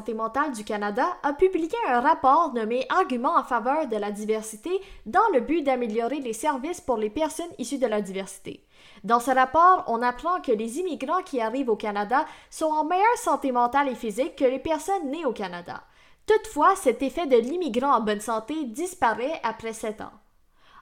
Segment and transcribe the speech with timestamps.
[0.00, 4.70] santé mentale du Canada a publié un rapport nommé Arguments en faveur de la diversité
[5.04, 8.64] dans le but d'améliorer les services pour les personnes issues de la diversité.
[9.04, 13.18] Dans ce rapport, on apprend que les immigrants qui arrivent au Canada sont en meilleure
[13.18, 15.82] santé mentale et physique que les personnes nées au Canada.
[16.24, 20.19] Toutefois, cet effet de l'immigrant en bonne santé disparaît après sept ans.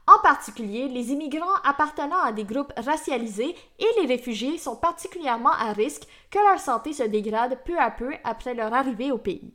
[0.08, 5.74] En particulier, les immigrants appartenant à des groupes racialisés et les réfugiés sont particulièrement à
[5.74, 9.52] risque que leur santé se dégrade peu à peu après leur arrivée au pays.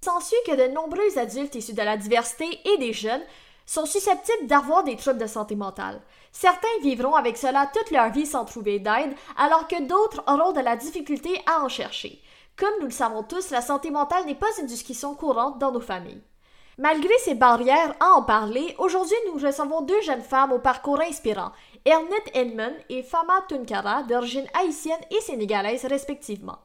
[0.00, 3.24] S'ensuit que de nombreux adultes issus de la diversité et des jeunes
[3.66, 6.00] sont susceptibles d'avoir des troubles de santé mentale.
[6.30, 10.60] Certains vivront avec cela toute leur vie sans trouver d'aide, alors que d'autres auront de
[10.60, 12.22] la difficulté à en chercher.
[12.56, 15.80] Comme nous le savons tous, la santé mentale n'est pas une discussion courante dans nos
[15.80, 16.22] familles.
[16.78, 21.50] Malgré ces barrières à en parler, aujourd'hui nous recevons deux jeunes femmes au parcours inspirant,
[21.84, 26.58] Ernit Edmond et Fama Tunkara, d'origine haïtienne et sénégalaise respectivement.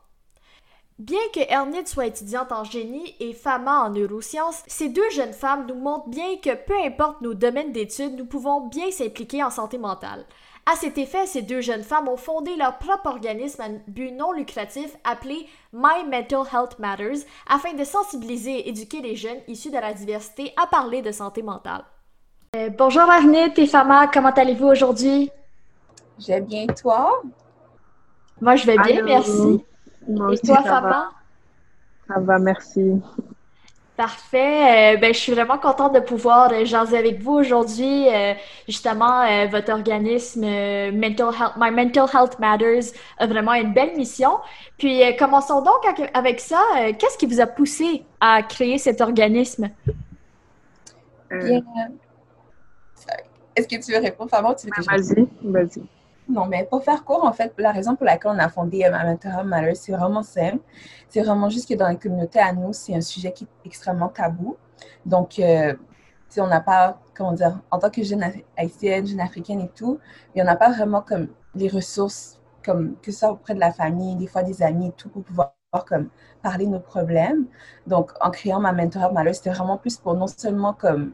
[0.99, 5.65] Bien que Ernit soit étudiante en génie et Fama en neurosciences, ces deux jeunes femmes
[5.65, 9.79] nous montrent bien que peu importe nos domaines d'études, nous pouvons bien s'impliquer en santé
[9.79, 10.27] mentale.
[10.65, 14.31] À cet effet, ces deux jeunes femmes ont fondé leur propre organisme à but non
[14.31, 19.77] lucratif appelé My Mental Health Matters afin de sensibiliser et éduquer les jeunes issus de
[19.77, 21.83] la diversité à parler de santé mentale.
[22.55, 25.29] Euh, bonjour Arnit et Fama, comment allez-vous aujourd'hui?
[26.19, 27.21] Je vais bien, toi?
[28.39, 29.65] Moi, je vais bien, merci.
[30.07, 31.11] et toi, Fama?
[32.07, 33.01] Ça va, merci.
[33.95, 34.95] Parfait.
[34.95, 38.07] Euh, ben, je suis vraiment contente de pouvoir euh, jaser avec vous aujourd'hui.
[38.09, 38.33] Euh,
[38.67, 44.39] justement, votre organisme Mental Health, My Mental Health Matters a vraiment une belle mission.
[44.79, 46.61] Puis, commençons donc avec ça.
[46.97, 49.69] Qu'est-ce qui vous a poussé à créer cet organisme?
[51.29, 51.61] Bien.
[53.55, 54.55] Est-ce que tu veux répondre, Fabien?
[54.87, 55.83] Vas-y, vas-y.
[56.29, 59.43] Non, mais pour faire court, en fait, la raison pour laquelle on a fondé Amateur
[59.43, 60.59] Matters, c'est vraiment simple.
[61.09, 64.07] C'est vraiment juste que dans la communauté à nous, c'est un sujet qui est extrêmement
[64.07, 64.57] tabou.
[65.05, 65.73] Donc, euh,
[66.37, 68.23] on n'a pas, comment dire, en tant que jeune
[68.57, 69.99] haïtienne, jeune africaine et tout,
[70.33, 73.71] il n'y en a pas vraiment comme les ressources, comme que ça auprès de la
[73.71, 75.53] famille, des fois des amis et tout, pour pouvoir
[75.87, 76.09] comme
[76.41, 77.45] parler nos problèmes.
[77.87, 81.13] Donc, en créant ma mentor Matters, c'était vraiment plus pour non seulement comme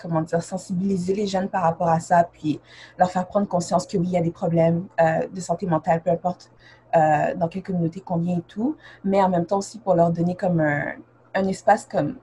[0.00, 2.60] comment dire, sensibiliser les jeunes par rapport à ça, puis
[2.98, 6.02] leur faire prendre conscience que oui, il y a des problèmes euh, de santé mentale,
[6.02, 6.50] peu importe
[6.96, 10.10] euh, dans quelle communauté qu'on vient et tout, mais en même temps aussi pour leur
[10.10, 10.94] donner comme un,
[11.34, 12.16] un espace comme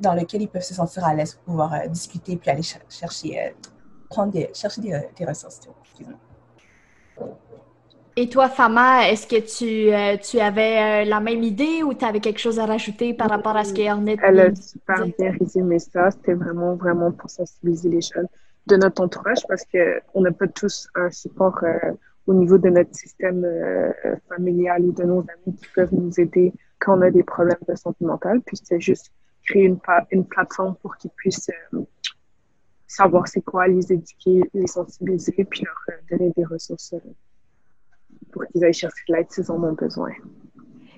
[0.00, 3.54] dans lequel ils peuvent se sentir à l'aise pour pouvoir euh, discuter puis aller chercher,
[4.32, 5.60] des, chercher des ressources.
[8.14, 12.04] Et toi, Fama, est-ce que tu, euh, tu avais euh, la même idée ou tu
[12.04, 15.78] avais quelque chose à rajouter par rapport à ce qu'Ernest Elle a super bien résumé
[15.78, 16.10] ça.
[16.10, 18.28] C'était vraiment, vraiment pour sensibiliser les jeunes
[18.66, 21.92] de notre entourage parce qu'on n'a pas tous un support euh,
[22.26, 23.46] au niveau de notre système
[24.28, 27.74] familial ou de nos amis qui peuvent nous aider quand on a des problèmes de
[27.74, 28.42] santé mentale.
[28.42, 29.10] Puis c'est juste
[29.44, 29.78] créer une,
[30.10, 31.50] une plateforme pour qu'ils puissent
[32.86, 36.94] savoir c'est quoi, les éduquer, les sensibiliser, puis leur donner des ressources
[38.32, 40.10] pour qu'ils aillent chercher de l'aide s'ils en ont besoin.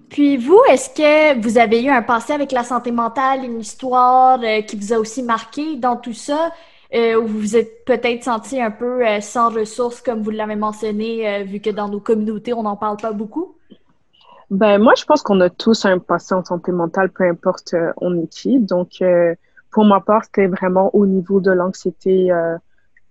[0.08, 4.38] Puis vous, est-ce que vous avez eu un passé avec la santé mentale, une histoire
[4.42, 6.52] euh, qui vous a aussi marqué dans tout ça,
[6.94, 10.56] euh, où vous vous êtes peut-être senti un peu euh, sans ressources, comme vous l'avez
[10.56, 13.56] mentionné, vu que dans nos communautés, on n'en parle pas beaucoup?
[14.50, 18.16] Ben moi, je pense qu'on a tous un passé en santé mentale, peu importe on
[18.22, 18.60] est qui.
[18.60, 19.02] Donc,
[19.72, 22.30] pour ma part, c'était vraiment au niveau de l'anxiété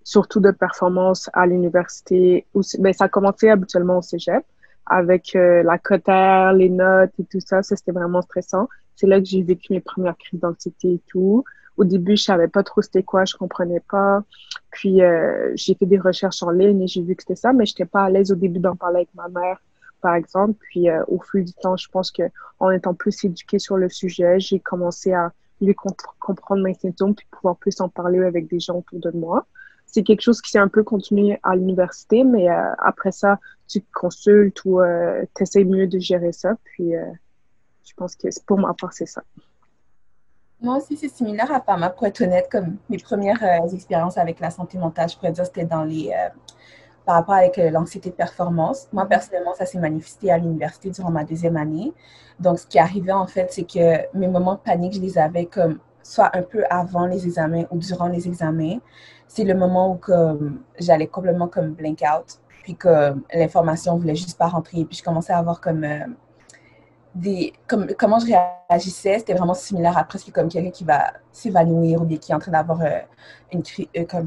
[0.04, 2.46] surtout de performance à l'université.
[2.80, 4.44] Ben, ça a commencé habituellement au cégep
[4.86, 7.64] avec euh, la cotère, les notes et tout ça.
[7.64, 8.68] Ça, c'était vraiment stressant.
[8.96, 11.44] C'est là que j'ai vécu mes premières crises d'anxiété et tout.
[11.78, 14.24] Au début, je savais pas trop c'était quoi, je comprenais pas.
[14.72, 17.66] Puis, euh, j'ai fait des recherches en ligne et j'ai vu que c'était ça, mais
[17.66, 19.60] j'étais pas à l'aise au début d'en parler avec ma mère,
[20.02, 20.54] par exemple.
[20.60, 22.24] Puis, euh, au fil du temps, je pense que
[22.60, 25.74] en étant plus éduquée sur le sujet, j'ai commencé à lui
[26.20, 29.46] comprendre mes symptômes puis pouvoir plus en parler avec des gens autour de moi
[29.86, 33.82] c'est quelque chose qui s'est un peu continué à l'université, mais euh, après ça, tu
[33.82, 36.56] te consultes ou euh, tu essaies mieux de gérer ça.
[36.64, 37.06] Puis, euh,
[37.86, 39.22] je pense que pour ma part, c'est ça.
[40.62, 43.44] Moi aussi, c'est similaire à Pama, pour être honnête, comme mes premières
[43.74, 46.12] expériences avec la santé mentale, je pourrais dire, c'était dans les
[47.06, 48.88] par rapport avec l'anxiété de performance.
[48.94, 51.92] Moi, personnellement, ça s'est manifesté à l'université durant ma deuxième année.
[52.40, 55.48] Donc, ce qui arrivait, en fait, c'est que mes moments de panique, je les avais
[55.48, 58.78] comme soit un peu avant les examens ou durant les examens
[59.28, 60.00] c'est le moment où
[60.80, 65.34] j'allais complètement comme blank out, puis que l'information voulait juste pas rentrer, puis je commençais
[65.34, 66.06] à avoir comme euh,
[67.14, 68.34] des comme comment je
[68.70, 72.36] réagissais, c'était vraiment similaire à presque comme quelqu'un qui va s'évanouir ou bien qui est
[72.36, 73.00] en train d'avoir euh,
[73.52, 74.24] une crise euh,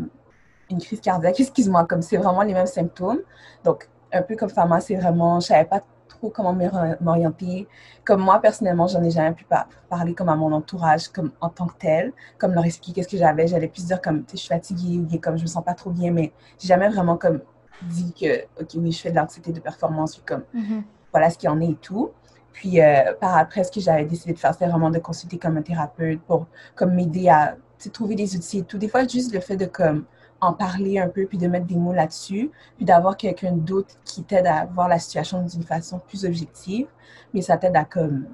[0.71, 3.21] une crise cardiaque, excuse-moi, comme c'est vraiment les mêmes symptômes.
[3.65, 5.83] Donc un peu comme Fama, c'est vraiment je savais pas
[6.17, 6.57] trop comment
[7.01, 7.67] m'orienter.
[8.05, 9.45] Comme moi, personnellement, j'en ai jamais pu
[9.89, 13.17] parler comme à mon entourage, comme en tant que tel, comme leur expliquer ce que
[13.17, 13.47] j'avais.
[13.47, 16.11] J'allais plus dire comme, je suis fatiguée ou comme je me sens pas trop bien,
[16.11, 17.41] mais j'ai jamais vraiment comme
[17.83, 20.83] dit que, OK, oui, je fais de l'anxiété de performance, comme, mm-hmm.
[21.13, 22.11] voilà ce qu'il en est et tout.
[22.53, 25.59] Puis, euh, par après, ce que j'avais décidé de faire, c'était vraiment de consulter comme
[25.59, 27.57] un thérapeute pour comme m'aider à
[27.93, 28.79] trouver des outils et tout.
[28.79, 30.07] Des fois, juste le fait de comme
[30.47, 34.23] en parler un peu, puis de mettre des mots là-dessus, puis d'avoir quelqu'un d'autre qui
[34.23, 36.87] t'aide à voir la situation d'une façon plus objective,
[37.35, 38.27] mais ça t'aide à comme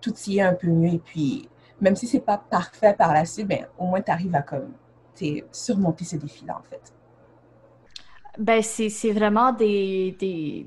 [0.00, 0.94] tout y un peu mieux.
[0.94, 1.48] Et puis,
[1.80, 4.72] même si c'est pas parfait par la suite, ben, au moins tu arrives à comme
[5.52, 6.94] surmonter ce défi-là, en fait.
[8.38, 10.66] Ben, c'est vraiment des, des,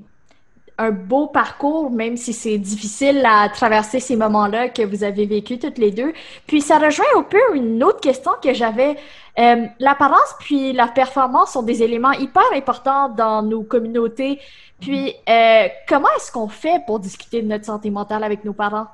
[0.78, 5.58] un beau parcours, même si c'est difficile à traverser ces moments-là que vous avez vécu
[5.58, 6.12] toutes les deux.
[6.46, 8.96] Puis ça rejoint un peu une autre question que j'avais.
[9.38, 14.40] Euh, L'apparence puis la performance sont des éléments hyper importants dans nos communautés.
[14.80, 18.88] Puis euh, comment est-ce qu'on fait pour discuter de notre santé mentale avec nos parents?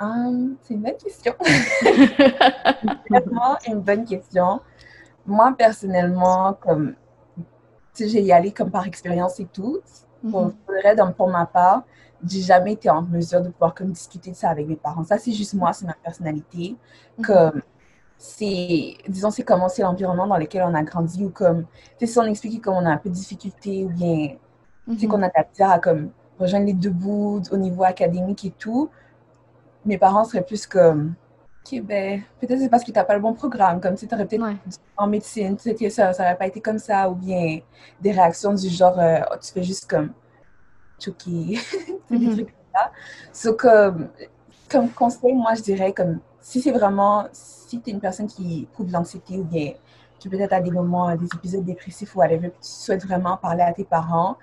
[0.00, 1.34] Hum, c'est une bonne question.
[3.10, 4.60] Vraiment une bonne question.
[5.26, 6.94] Moi, personnellement, comme
[7.98, 9.80] j'ai y allé comme par expérience et tout,
[10.30, 11.12] pour, mhm.
[11.14, 11.82] pour ma part,
[12.26, 15.04] j'ai jamais été en mesure de pouvoir comme discuter de ça avec mes parents.
[15.04, 16.76] Ça, c'est juste moi, c'est ma personnalité.
[17.18, 17.24] Mhm.
[17.24, 17.62] Comme,
[18.18, 21.66] c'est, disons, c'est comment c'est l'environnement dans lequel on a grandi ou comme,
[22.02, 24.36] si on explique comme on a un peu de difficulté ou bien,
[24.86, 25.08] mhm.
[25.08, 28.90] qu'on a la à comme rejoindre les deux bouts au niveau académique et tout,
[29.84, 31.14] mes parents seraient plus comme,
[31.66, 34.14] OK, ben, peut-être c'est parce que tu n'as pas le bon programme, comme si tu
[34.14, 34.44] aurais peut-être
[34.96, 37.60] en médecine, tu sais, ça n'aurait pas été comme ça, ou bien
[38.00, 40.12] des réactions du genre, euh, oh, tu fais juste comme
[40.98, 41.58] choquer,
[42.10, 42.32] des mm-hmm.
[42.32, 42.92] trucs comme ça.
[43.32, 44.08] So, comme,
[44.70, 48.62] comme conseil, moi, je dirais, comme, si c'est vraiment, si tu es une personne qui
[48.62, 49.72] éprouve l'anxiété ou bien
[50.20, 53.72] tu peut-être à des moments, des épisodes dépressifs ou whatever, tu souhaites vraiment parler à
[53.72, 54.36] tes parents,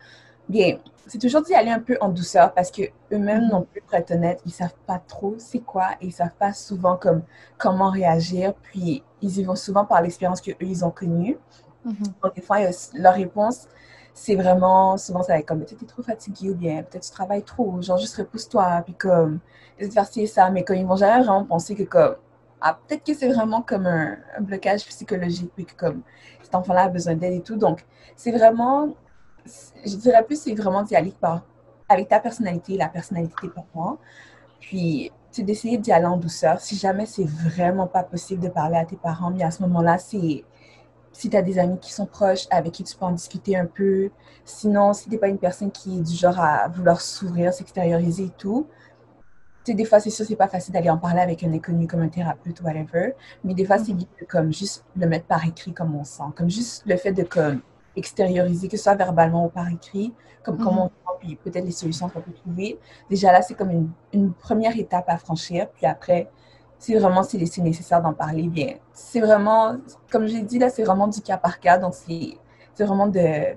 [0.50, 3.50] bien, c'est toujours d'y aller un peu en douceur parce que eux-mêmes, mhm.
[3.51, 6.54] non plus, pour être honnête, ils savent pas trop c'est quoi et ils savent pas
[6.54, 7.24] souvent comme
[7.57, 8.54] comment réagir.
[8.62, 11.38] Puis, ils y vont souvent par l'expérience qu'eux, ils ont connue.
[11.86, 11.95] Mhm.
[12.24, 12.60] Donc, des fois,
[12.94, 13.68] leur réponse,
[14.13, 17.04] c'est vraiment, souvent, ça va être comme, peut-être tu es trop fatigué ou bien, peut-être
[17.04, 19.39] tu travailles trop, genre, juste repousse-toi, puis comme,
[19.78, 20.50] essaie de faire ci et ça.
[20.50, 22.16] Mais comme ils vont jamais vraiment penser que comme,
[22.62, 26.01] ah, peut-être que c'est vraiment comme un, un, blocage psychologique, puis que comme,
[26.42, 27.57] cet enfant-là a besoin d'aide et tout.
[27.57, 27.86] Donc,
[28.16, 28.96] c'est vraiment
[29.45, 31.44] je dirais plus, c'est vraiment d'y aller par,
[31.90, 33.98] avec ta personnalité, la personnalité pour moi.
[34.60, 36.60] Puis, c'est d'essayer d'y aller en douceur.
[36.62, 39.98] Si jamais c'est vraiment pas possible de parler à tes parents, mais à ce moment-là,
[39.98, 40.44] c'est
[41.12, 43.66] si tu as des amis qui sont proches, avec qui tu peux en discuter un
[43.66, 44.10] peu.
[44.45, 48.25] Sinon, si tu n'es pas une personne qui est du genre à vouloir s'ouvrir, s'extérioriser
[48.25, 48.68] et tout,
[49.63, 51.88] tu sais, des fois, c'est sûr, c'est pas facile d'aller en parler avec un inconnu
[51.88, 53.13] comme un thérapeute ou whatever,
[53.44, 56.24] mais des fois, c'est de comme juste le mettre par écrit comme on sent.
[56.36, 57.62] Comme juste le fait de comme
[57.95, 60.13] extérioriser, que ce soit verbalement ou par écrit,
[60.44, 60.63] comme mhm.
[60.63, 62.78] comment on puis peut-être les solutions qu'on peut trouver.
[63.10, 65.69] Déjà là, c'est comme une, une, première étape à franchir.
[65.69, 66.30] Puis après,
[66.78, 69.78] si vraiment c'est nécessaire d'en parler, bien, c'est vraiment,
[70.12, 71.78] comme j'ai dit, là, c'est vraiment du cas par cas.
[71.78, 72.38] Donc, c'est
[72.84, 73.56] vraiment de,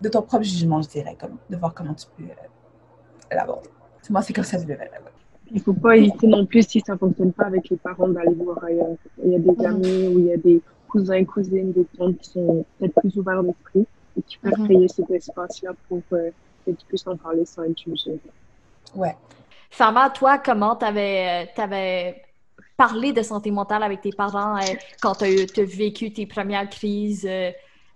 [0.00, 3.70] de ton propre jugement, je dirais, comme, de voir comment tu peux euh, l'aborder.
[4.10, 4.90] Moi, c'est comme ça que je le vais
[5.50, 8.08] Il ne faut pas hésiter non plus, si ça ne fonctionne pas avec les parents,
[8.08, 8.96] d'aller voir ailleurs.
[9.22, 9.66] Il y a des mhm.
[9.66, 13.42] amis ou il y a des cousins, cousines, des tantes qui sont peut-être plus ouverts
[13.42, 13.86] d'esprit
[14.18, 14.64] et qui peuvent mhm.
[14.66, 16.30] créer cet espace-là pour euh,
[16.66, 18.18] que tu puisses en parler sans être jugé.
[18.94, 19.14] Ouais.
[19.70, 22.12] Fama, toi, comment tu avais, euh,
[22.76, 27.28] parlé de santé mentale avec tes parents euh, quand tu as, vécu tes premières crises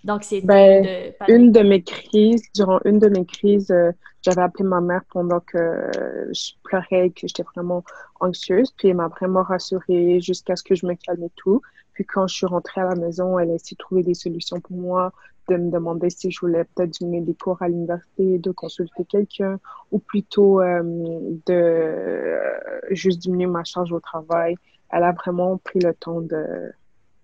[0.04, 0.46] d'anxiété?
[0.46, 3.74] Ben, une de mes crises, durant une de mes crises,
[4.22, 5.90] j'avais appelé ma mère pendant que
[6.32, 7.84] je pleurais et que j'étais vraiment
[8.20, 8.70] anxieuse.
[8.76, 11.62] Puis elle m'a vraiment rassurée jusqu'à ce que je me calme et tout.
[11.92, 14.60] Puis quand je suis rentrée à la maison, elle a essayé de trouver des solutions
[14.60, 15.12] pour moi,
[15.48, 19.58] de me demander si je voulais peut-être donner des cours à l'université, de consulter quelqu'un,
[19.90, 22.50] ou plutôt euh, de euh,
[22.90, 24.54] juste diminuer ma charge au travail.
[24.90, 26.72] Elle a vraiment pris le temps de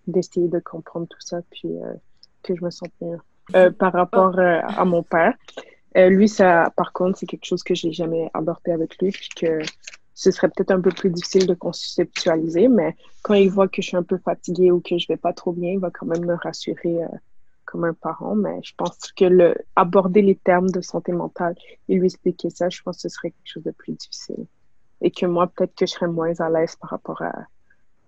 [0.07, 1.93] d'essayer de comprendre tout ça, puis euh,
[2.43, 3.19] que je me sente mieux.
[3.73, 5.35] par rapport à mon père,
[5.95, 9.59] lui, ça, par contre, c'est quelque chose que j'ai jamais abordé avec lui, puis que
[10.19, 13.87] ce serait peut-être un peu plus difficile de conceptualiser, mais quand il voit que je
[13.87, 16.27] suis un peu fatiguée ou que je vais pas trop bien, il va quand même
[16.27, 17.07] me rassurer euh,
[17.65, 18.35] comme un parent.
[18.35, 21.55] Mais je pense que le, aborder les termes de santé mentale
[21.89, 24.45] et lui expliquer ça, je pense que ce serait quelque chose de plus difficile.
[25.03, 27.23] Et que moi, peut-être que je serais moins à l'aise par rapport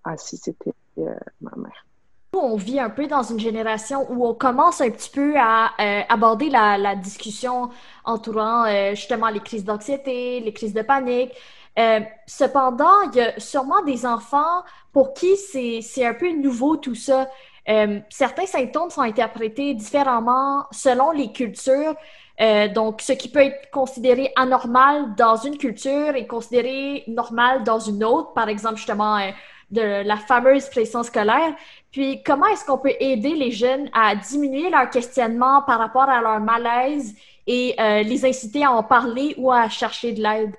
[0.03, 1.85] à, si c'était euh, ma mère
[2.33, 6.01] on vit un peu dans une génération où on commence un petit peu à euh,
[6.07, 7.69] aborder la, discussion
[8.05, 8.65] entourant
[8.95, 11.33] justement les crises d'anxiété, les crises de panique,
[11.79, 16.95] euh, cependant, il y a sûrement des enfants pour qui c'est un peu nouveau tout
[16.95, 17.29] ça.
[17.69, 21.95] Euh, certains symptômes sont interprétés différemment selon les cultures.
[22.41, 27.79] Euh, donc, ce qui peut être considéré anormal dans une culture est considéré normal dans
[27.79, 28.33] une autre.
[28.33, 29.29] Par exemple, justement, euh,
[29.69, 31.53] de la fameuse pression scolaire.
[31.91, 36.21] Puis, comment est-ce qu'on peut aider les jeunes à diminuer leur questionnement par rapport à
[36.21, 37.13] leur malaise
[37.47, 40.55] et euh, les inciter à en parler ou à chercher de l'aide?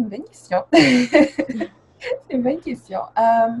[0.00, 0.64] Une bonne question.
[0.72, 3.00] C'est une bonne question.
[3.18, 3.52] Euh,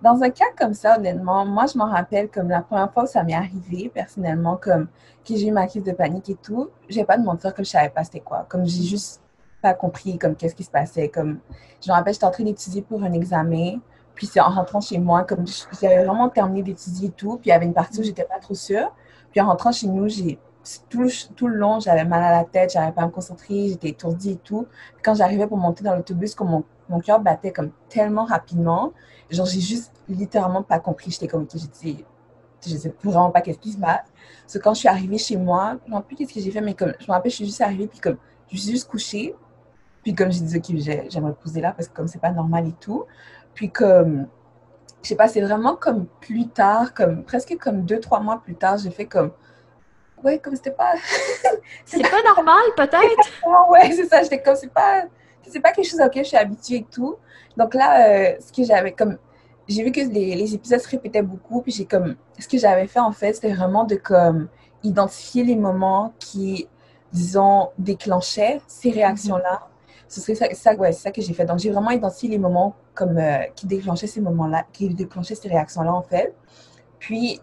[0.00, 3.06] dans un cas comme ça, honnêtement, moi, je m'en rappelle comme la première fois où
[3.06, 4.86] ça m'est arrivé, personnellement, comme
[5.26, 7.64] que j'ai eu ma crise de panique et tout, je vais pas te mentir que
[7.64, 8.46] je savais pas c'était quoi.
[8.48, 9.20] Comme j'ai juste
[9.60, 11.08] pas compris comme qu'est-ce qui se passait.
[11.08, 11.40] Comme,
[11.84, 13.80] je me rappelle, j'étais en train d'étudier pour un examen,
[14.14, 15.44] puis c'est en rentrant chez moi, comme
[15.82, 18.38] j'avais vraiment terminé d'étudier et tout, puis il y avait une partie où j'étais pas
[18.38, 18.94] trop sûre.
[19.32, 20.38] Puis en rentrant chez nous, j'ai
[20.88, 23.68] tout le, tout le long, j'avais mal à la tête, j'arrivais pas à me concentrer,
[23.68, 24.66] j'étais étourdie et tout.
[25.02, 28.92] Quand j'arrivais pour monter dans l'autobus, comme mon, cœur battait comme tellement rapidement,
[29.30, 31.10] genre j'ai juste littéralement pas compris.
[31.10, 31.58] J'étais comme, je
[32.76, 34.06] sais vraiment pas qu'est-ce qui se passe.
[34.42, 36.50] Parce que quand je suis arrivée chez moi, je ne sais plus qu'est-ce que j'ai
[36.50, 38.16] fait, mais comme, je me rappelle, je suis juste arrivée, puis comme,
[38.50, 39.34] je suis juste couchée.
[40.02, 42.74] Puis comme j'ai dit, ok, j'aimerais poser là parce que comme c'est pas normal et
[42.80, 43.04] tout.
[43.54, 44.26] Puis comme,
[45.02, 48.54] je sais pas, c'est vraiment comme plus tard, comme presque comme deux, trois mois plus
[48.54, 49.32] tard, j'ai fait comme,
[50.24, 50.94] ouais, comme c'était pas.
[51.84, 53.70] c'est pas normal, peut-être?
[53.70, 55.04] ouais, c'est ça, j'étais comme, c'est pas,
[55.46, 57.16] c'est pas quelque chose auquel je suis habituée et tout.
[57.56, 59.18] Donc là, euh, ce que j'avais comme,
[59.68, 62.86] j'ai vu que les, les, épisodes se répétaient beaucoup, puis j'ai comme, ce que j'avais
[62.86, 64.48] fait en fait, c'était vraiment de comme
[64.82, 66.68] identifier les moments qui,
[67.12, 69.68] disons, déclenchaient ces réactions-là
[70.08, 71.44] ce serait ça, ça, ouais, ça que j'ai fait.
[71.44, 75.48] Donc, j'ai vraiment identifié les moments comme, euh, qui déclenchaient ces moments-là, qui déclenchaient ces
[75.48, 76.34] réactions-là, en fait.
[76.98, 77.40] Puis,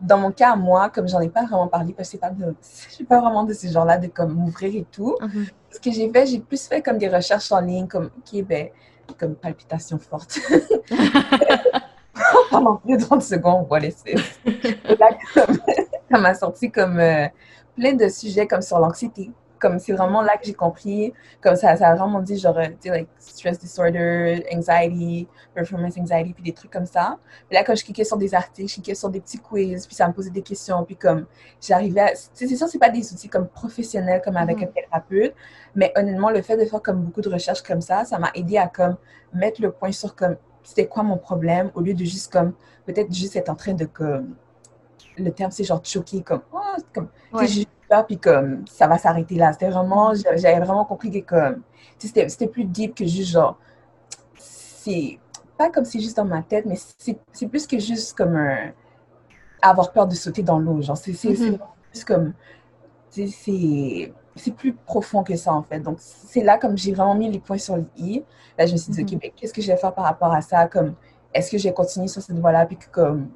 [0.00, 2.54] dans mon cas, moi, comme j'en ai pas vraiment parlé, parce que c'est pas de,
[2.88, 5.16] je suis pas vraiment de ce genre-là de comme m'ouvrir et tout.
[5.20, 5.50] Mm-hmm.
[5.70, 8.10] Ce que j'ai fait, j'ai plus fait comme des recherches en ligne, comme,
[8.44, 8.68] ben,
[9.18, 10.38] comme palpitation forte.
[12.50, 14.14] Pendant plus de 30 secondes, on va laisser.
[14.98, 15.10] là,
[16.10, 17.26] ça m'a sorti comme euh,
[17.76, 21.76] plein de sujets comme sur l'anxiété, comme c'est vraiment là que j'ai compris, comme ça,
[21.76, 26.52] ça a vraiment dit genre, tu sais, like, stress disorder, anxiety, performance anxiety, puis des
[26.52, 27.18] trucs comme ça.
[27.48, 29.94] Puis là, quand je cliquais sur des articles, je cliquais sur des petits quiz, puis
[29.94, 31.26] ça me posait des questions, puis comme
[31.60, 32.12] j'arrivais à.
[32.14, 34.64] C'est sûr, c'est pas des outils comme professionnels, comme avec mm-hmm.
[34.64, 35.34] un thérapeute,
[35.74, 38.58] mais honnêtement, le fait de faire comme beaucoup de recherches comme ça, ça m'a aidé
[38.58, 38.96] à comme
[39.32, 40.36] mettre le point sur comme
[40.68, 42.52] c'était quoi mon problème, au lieu de juste comme,
[42.84, 44.34] peut-être juste être en train de comme.
[45.16, 46.58] Le terme, c'est genre choquer, comme, oh,
[46.94, 47.08] comme,
[48.06, 49.52] puis comme ça va s'arrêter là.
[49.52, 51.62] C'était vraiment, j'avais vraiment compris que comme,
[51.98, 53.58] c'était plus deep que juste genre,
[54.38, 55.18] c'est
[55.56, 58.72] pas comme c'est juste dans ma tête, mais c'est plus que juste comme un,
[59.62, 60.80] avoir peur de sauter dans l'eau.
[60.82, 61.58] Genre, c'est mm-hmm.
[61.90, 62.32] plus comme,
[63.10, 65.80] c'est plus profond que ça en fait.
[65.80, 68.22] Donc, c'est là comme j'ai vraiment mis les points sur le i.
[68.56, 69.32] Là, je me suis dit, OK, mm-hmm.
[69.34, 70.66] qu'est-ce que je vais faire par rapport à ça?
[70.68, 70.94] Comme,
[71.34, 72.66] est-ce que je vais continuer sur cette voie-là?
[72.66, 73.28] Puis que comme,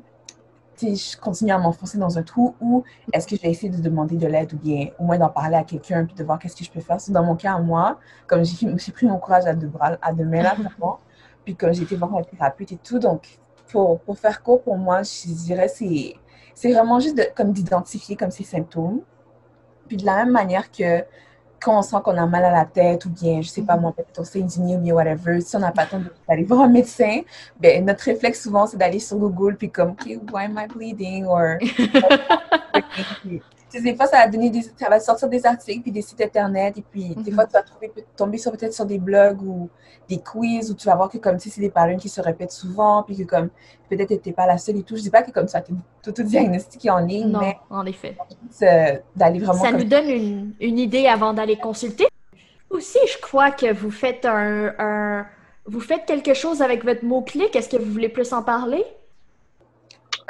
[0.81, 4.17] je continue à m'enfoncer dans un trou ou est-ce que je vais essayer de demander
[4.17, 6.64] de l'aide ou bien au moins d'en parler à quelqu'un puis de voir qu'est-ce que
[6.64, 6.99] je peux faire?
[7.09, 10.43] Dans mon cas, moi, comme j'ai pris mon courage à deux bras, à deux mains
[10.43, 10.99] là, vraiment,
[11.45, 13.38] puis comme j'ai été voir un thérapeute et tout, donc
[13.71, 16.14] pour, pour faire court pour moi, je dirais c'est
[16.55, 19.00] c'est vraiment juste de, comme d'identifier comme ces symptômes.
[19.88, 21.05] Puis de la même manière que
[21.62, 23.92] quand on sent qu'on a mal à la tête ou bien, je sais pas moi,
[23.92, 26.62] peut-être on s'est indigné ou bien whatever, si on n'a pas le temps d'aller voir
[26.62, 27.21] un médecin,
[27.61, 31.26] ben, notre réflexe souvent, c'est d'aller sur Google puis comme, OK, why am I bleeding?
[31.26, 31.59] Or,
[33.81, 36.79] des fois, ça va, donner des, ça va sortir des articles puis des sites internet.
[36.79, 37.35] Et puis, des mhm.
[37.35, 39.69] fois, tu vas trouver, tomber sur, peut-être sur des blogs ou
[40.09, 42.52] des quiz où tu vas voir que, comme, tu c'est des paroles qui se répètent
[42.52, 43.02] souvent.
[43.02, 43.49] Puis que, comme,
[43.88, 44.97] peut-être tu n'es pas la seule et tout.
[44.97, 47.29] Je dis pas que, comme ça, tu tout, tout diagnostiqué en ligne.
[47.29, 48.17] Non, mais en effet.
[49.17, 49.62] d'aller vraiment.
[49.62, 52.07] Ça nous donne une, une, idée avant d'aller consulter.
[52.71, 55.26] Aussi, je crois que vous faites un, un.
[55.67, 57.55] Vous faites quelque chose avec votre mot-clic.
[57.55, 58.85] Est-ce que vous voulez plus en parler?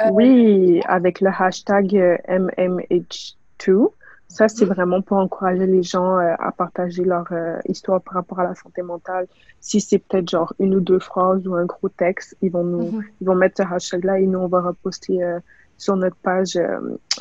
[0.05, 1.93] Euh, oui, avec le hashtag
[2.27, 3.69] MMH2.
[3.69, 3.87] Euh,
[4.27, 4.69] Ça, c'est mm.
[4.69, 7.27] vraiment pour encourager les gens euh, à partager leur
[7.65, 9.27] histoire par rapport à la santé mentale.
[9.59, 12.83] Si c'est peut-être genre une ou deux phrases ou un gros texte, ils vont nous,
[12.83, 13.03] mm-hmm.
[13.21, 15.19] ils vont mettre ce hashtag-là et nous, on va reposter
[15.77, 16.59] sur notre page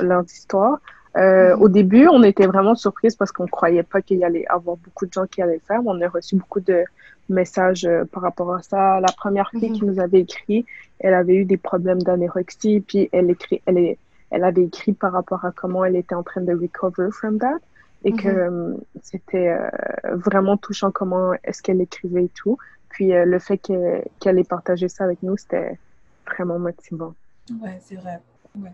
[0.00, 0.80] leur histoire.
[1.14, 1.60] Mm-hmm.
[1.60, 5.04] Au début, on était vraiment surprise parce qu'on croyait pas qu'il y allait avoir beaucoup
[5.04, 5.80] de gens qui allaient le faire.
[5.84, 6.84] On a reçu beaucoup de
[7.28, 9.00] message euh, par rapport à ça.
[9.00, 9.92] La première fille qui mhm.
[9.92, 10.64] nous avait écrit,
[11.00, 13.98] elle avait eu des problèmes d'anorexie, puis elle, écrit, elle, est,
[14.30, 17.58] elle avait écrit par rapport à comment elle était en train de recover from that,
[18.04, 18.36] et que mhm.
[18.36, 19.68] euh, c'était euh,
[20.16, 22.58] vraiment touchant comment est-ce qu'elle écrivait et tout.
[22.88, 25.78] Puis le fait qu'elle ait partagé ça avec nous, c'était
[26.26, 27.14] vraiment motivant.
[27.62, 28.18] Ouais, c'est vrai.
[28.54, 28.68] Ouais.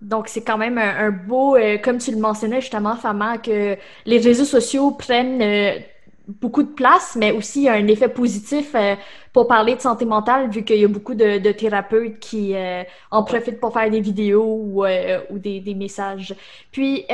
[0.00, 3.76] Donc, c'est quand même un, beau, comme tu le mentionnais justement, Fama, que
[4.06, 5.42] les réseaux sociaux prennent
[6.28, 8.94] beaucoup de place, mais aussi un effet positif euh,
[9.32, 13.22] pour parler de santé mentale, vu qu'il y a beaucoup de, thérapeutes qui euh, en
[13.24, 16.34] profitent pour faire des vidéos ou, euh, des, messages.
[16.72, 17.06] Puis,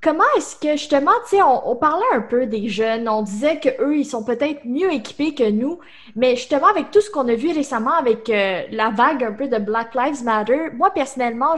[0.00, 3.96] comment est-ce que justement, tu sais, on, parlait un peu des jeunes, on disait qu'eux,
[3.96, 5.80] ils sont peut-être mieux équipés que nous,
[6.14, 9.58] mais justement, avec tout ce qu'on a vu récemment avec la vague un peu de
[9.58, 11.56] Black Lives Matter, moi, personnellement,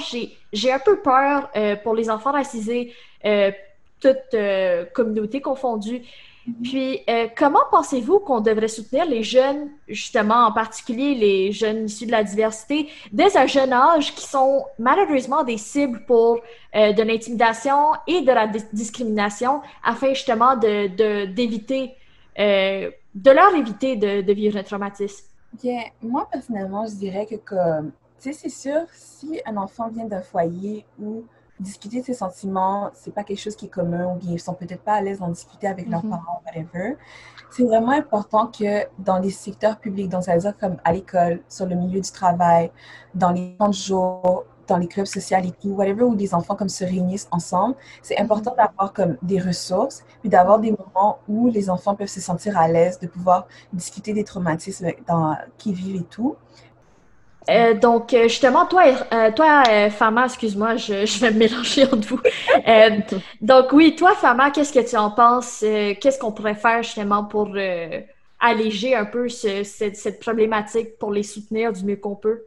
[0.53, 1.51] j'ai un peu peur
[1.83, 2.95] pour les enfants racisés
[4.01, 6.03] toute euh, communauté confondue.
[6.47, 6.55] Mhm.
[6.63, 12.07] Puis, euh, comment pensez-vous qu'on devrait soutenir les jeunes, justement, en particulier les jeunes issus
[12.07, 16.41] de la diversité, dès un jeune âge, qui sont malheureusement des cibles pour
[16.75, 21.95] euh, de l'intimidation et de la discrimination, afin justement de, d'éviter,
[22.37, 25.27] de leur éviter de, vivre un traumatisme?
[25.63, 27.91] Bien, moi, personnellement, je dirais que, comme,
[28.21, 31.25] tu sais, c'est sûr, si un enfant vient d'un foyer où
[31.61, 34.55] discuter de ses sentiments, c'est pas quelque chose qui est commun ou bien ils sont
[34.55, 36.11] peut-être pas à l'aise d'en discuter avec leurs mhm.
[36.11, 36.97] parents, whatever.
[37.51, 41.41] C'est vraiment important que dans les secteurs publics, donc ça veut dire comme à l'école,
[41.49, 42.71] sur le milieu du travail,
[43.15, 46.55] dans les camps de jour, dans les clubs sociaux et tout, whatever, où les enfants
[46.55, 48.25] comme se réunissent ensemble, c'est mhm.
[48.25, 52.57] important d'avoir comme des ressources, puis d'avoir des moments où les enfants peuvent se sentir
[52.57, 56.37] à l'aise, de pouvoir discuter des traumatismes dans, qu'ils vivent et tout.
[57.49, 58.83] Euh, donc, euh, justement, toi,
[59.13, 62.21] euh, toi Fama, excuse-moi, je, vais me mélanger entre vous.
[63.41, 65.61] donc, oui, toi, Fama, qu'est-ce que tu en penses?
[65.61, 67.55] qu'est-ce qu'on pourrait faire justement pour
[68.39, 72.43] alléger un peu cette, problématique, pour les soutenir du mieux qu'on peut?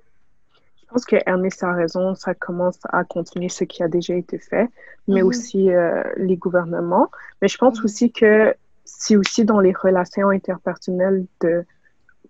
[0.80, 4.38] Je pense que Ernest a raison, ça commence à continuer ce qui a déjà été
[4.38, 4.68] fait,
[5.08, 5.24] mais mm-hmm.
[5.24, 5.70] aussi
[6.18, 7.10] les gouvernements.
[7.42, 7.86] Mais je pense mm-hmm.
[7.86, 8.54] aussi que
[8.86, 11.66] c'est aussi dans les relations interpersonnelles de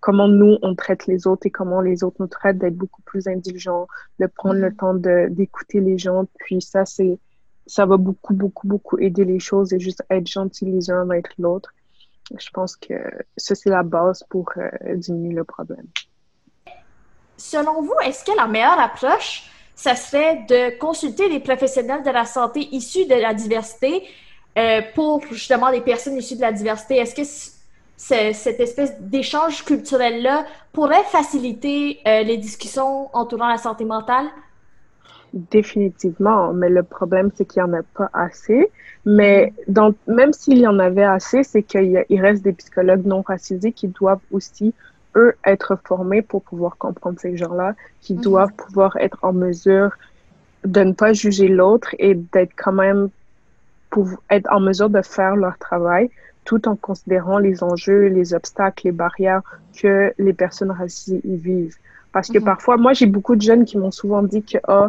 [0.04, 3.26] comment nous, on traite les autres et comment les autres nous traitent, d'être beaucoup plus
[3.26, 3.88] indulgents,
[4.20, 4.76] de prendre le mm-hmm.
[4.76, 6.26] temps d'écouter les gens.
[6.40, 7.18] Puis ça, c'est
[7.66, 11.28] ça va beaucoup, beaucoup, beaucoup aider les choses et juste être gentil les uns avec
[11.38, 11.74] l'autre.
[12.38, 12.96] Je pense que
[13.38, 15.88] ça, c'est la base pour euh, diminuer le problème.
[17.38, 22.26] Selon vous, est-ce que la meilleure approche, ça serait de consulter les professionnels de la
[22.26, 24.04] santé issus de la diversité
[24.58, 26.98] euh, pour justement les personnes issues de la diversité?
[26.98, 27.63] Est-ce que
[27.98, 34.26] cette espèce d'échange culturel-là pourrait faciliter euh, les discussions entourant la santé mentale?
[35.34, 38.70] Définitivement, mais le problème, c'est qu'il n'y en a pas assez.
[39.06, 43.72] Mais donc, même s'il y en avait assez, c'est qu'il reste des psychologues non racisés
[43.72, 44.74] qui doivent aussi,
[45.16, 48.22] eux, être formés pour pouvoir comprendre ces gens-là, qui mhm.
[48.22, 49.92] doivent pouvoir être en mesure
[50.66, 53.10] de ne pas juger l'autre et d'être quand même,
[53.90, 56.10] pour être en mesure de faire leur travail
[56.46, 59.42] tout en considérant les enjeux, les obstacles, les barrières
[59.76, 61.78] que les personnes racisées y vivent.
[62.14, 62.46] Parce que mhm.
[62.46, 64.88] parfois, moi, j'ai beaucoup de jeunes qui m'ont souvent dit que oh,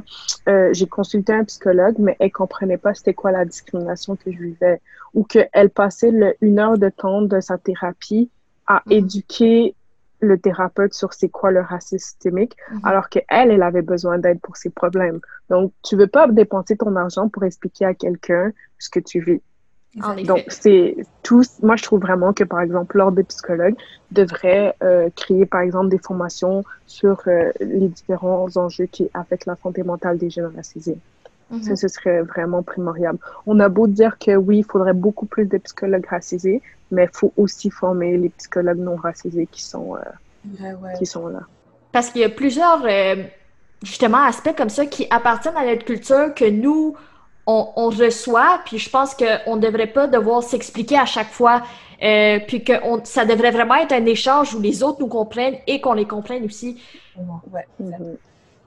[0.49, 4.39] euh, j'ai consulté un psychologue, mais elle comprenait pas c'était quoi la discrimination que je
[4.39, 4.81] vivais,
[5.15, 8.31] ou qu'elle passait le, une heure de temps de sa thérapie
[8.67, 8.93] à mhm.
[8.93, 9.75] éduquer
[10.21, 12.81] le thérapeute sur c'est quoi le racisme systémique, mhm.
[12.85, 15.21] alors qu'elle, elle avait besoin d'aide pour ses problèmes.
[15.49, 19.41] Donc, tu veux pas dépenser ton argent pour expliquer à quelqu'un ce que tu vis.
[19.97, 21.49] Donc, c'est tous.
[21.63, 23.77] Moi, je trouve vraiment que, par exemple, l'ordre des psychologues
[24.11, 29.57] devrait euh, créer, par exemple, des formations sur euh, les différents enjeux qui affectent la
[29.57, 30.99] santé mentale des jeunes racisés.
[31.63, 31.77] Ça, mhm.
[31.77, 33.17] ce serait vraiment primordial.
[33.47, 37.17] On a beau dire que oui, il faudrait beaucoup plus de psychologues racisés, mais il
[37.17, 41.41] faut aussi former les psychologues non racisés qui sont, euh, qui sont là.
[41.93, 42.85] Parce qu'il y a plusieurs,
[43.85, 46.97] justement, aspects comme ça qui appartiennent à notre culture que nous,
[47.47, 51.63] on, reçoit, puis je pense qu'on ne devrait pas devoir s'expliquer à chaque fois,
[52.03, 52.73] euh, puis que
[53.05, 56.45] ça devrait vraiment être un échange où les autres nous comprennent et qu'on les comprenne
[56.45, 56.81] aussi.
[57.19, 57.67] Ouais,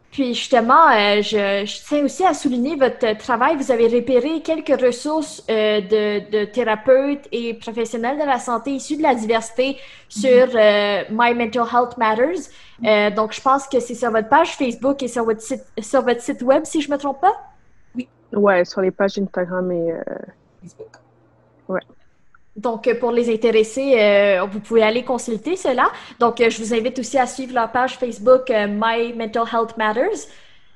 [0.09, 3.55] puis justement, euh, je, tiens aussi à souligner votre travail.
[3.57, 9.03] Vous avez repéré quelques ressources euh, de, thérapeutes et professionnels de la santé issus de
[9.03, 10.47] la diversité sur
[11.11, 13.15] My Mental Health Matters.
[13.15, 16.21] donc, je pense que c'est sur votre page Facebook et sur votre site, sur votre
[16.21, 17.35] site web, si je ne me trompe pas.
[18.33, 20.01] Ouais, sur les pages Instagram et euh,
[20.61, 20.95] Facebook.
[21.67, 21.81] Ouais.
[22.55, 25.89] Donc, euh, pour les intéressés, euh, vous pouvez aller consulter cela.
[26.19, 30.27] Donc, je vous invite aussi à suivre leur page Facebook My Mental Health Matters.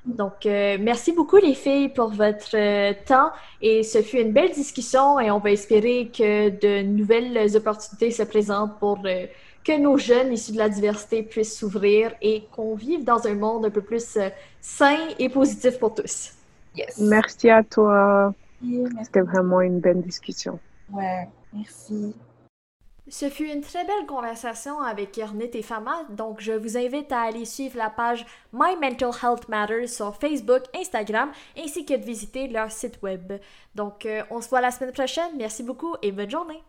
[0.04, 2.56] Donc, merci beaucoup les filles pour votre
[3.04, 8.10] temps et ce fut une belle discussion et on va espérer que de nouvelles opportunités
[8.10, 8.98] se présentent pour
[9.64, 13.66] que nos jeunes issus de la diversité puissent s'ouvrir et qu'on vive dans un monde
[13.66, 14.18] un peu plus
[14.60, 16.32] sain et positif pour tous.
[16.98, 18.34] Merci à toi.
[19.02, 20.58] C'était vraiment une belle discussion.
[20.90, 22.14] Ouais, merci.
[23.08, 27.22] Ce fut une très belle conversation avec Ernit et Fama, donc je vous invite à
[27.22, 32.46] aller suivre la page My Mental Health Matters sur Facebook, Instagram, ainsi que de visiter
[32.46, 33.32] leur site web.
[33.74, 36.62] Donc euh, on se voit la semaine prochaine, merci beaucoup et bonne journée!